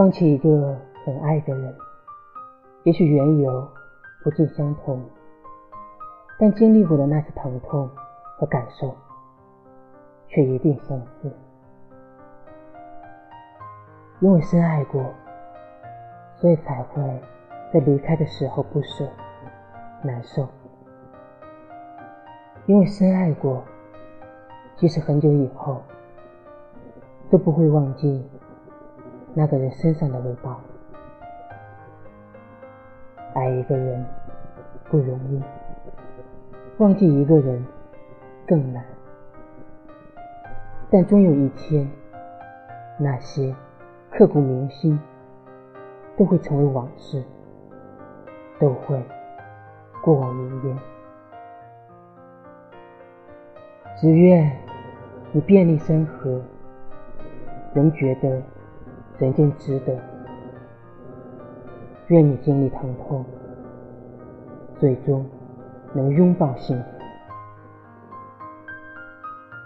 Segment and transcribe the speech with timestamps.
[0.00, 0.74] 放弃一个
[1.04, 1.76] 很爱的人，
[2.84, 3.68] 也许缘由
[4.24, 4.98] 不尽相同，
[6.38, 7.86] 但经历过的那些疼痛
[8.38, 8.96] 和感受，
[10.26, 11.30] 却一定相似。
[14.20, 15.04] 因为深爱过，
[16.36, 17.02] 所以才会
[17.70, 19.06] 在离开的时候不舍、
[20.02, 20.48] 难受。
[22.64, 23.62] 因为深爱过，
[24.76, 25.82] 即使很久以后，
[27.30, 28.26] 都不会忘记
[29.34, 30.60] 那个人身上的味道。
[33.34, 34.04] 爱一个人
[34.90, 35.42] 不容易，
[36.78, 37.64] 忘记一个人
[38.46, 38.84] 更难。
[40.90, 41.88] 但终有一天，
[42.98, 43.54] 那些……
[44.12, 44.98] 刻骨铭心，
[46.16, 47.22] 都会成为往事，
[48.58, 49.00] 都会
[50.02, 50.78] 过往云烟。
[53.96, 54.50] 只愿
[55.30, 56.42] 你遍历山河，
[57.72, 58.42] 仍觉得
[59.20, 59.96] 人间值得。
[62.08, 63.24] 愿你经历疼痛，
[64.78, 65.24] 最终
[65.92, 66.99] 能拥抱幸福。